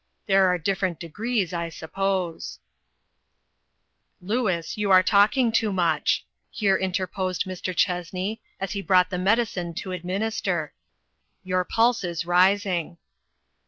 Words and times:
There 0.25 0.47
are 0.47 0.57
different 0.57 0.99
degrees, 0.99 1.53
I 1.53 1.69
suppose." 1.69 2.57
406 4.19 4.23
INTERRUPTED. 4.23 4.27
"Louis, 4.27 4.77
you 4.79 4.89
are 4.89 5.03
talking 5.03 5.51
too 5.51 5.71
much," 5.71 6.25
here 6.49 6.75
interposed 6.75 7.43
Mr. 7.45 7.71
Chessney, 7.75 8.41
as 8.59 8.71
he 8.71 8.81
brought 8.81 9.11
the 9.11 9.19
medicine 9.19 9.75
to 9.75 9.91
administer;" 9.91 10.73
your 11.43 11.63
pulse 11.63 12.03
is 12.03 12.25
rising." 12.25 12.97